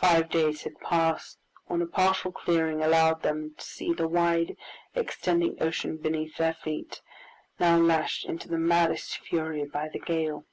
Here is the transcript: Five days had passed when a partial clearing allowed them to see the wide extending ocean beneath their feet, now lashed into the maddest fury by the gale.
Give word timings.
Five 0.00 0.30
days 0.30 0.62
had 0.62 0.80
passed 0.80 1.36
when 1.66 1.82
a 1.82 1.86
partial 1.86 2.32
clearing 2.32 2.82
allowed 2.82 3.20
them 3.20 3.54
to 3.58 3.62
see 3.62 3.92
the 3.92 4.08
wide 4.08 4.56
extending 4.94 5.62
ocean 5.62 5.98
beneath 5.98 6.38
their 6.38 6.54
feet, 6.54 7.02
now 7.58 7.76
lashed 7.76 8.24
into 8.24 8.48
the 8.48 8.56
maddest 8.56 9.18
fury 9.18 9.66
by 9.66 9.90
the 9.90 10.00
gale. 10.00 10.46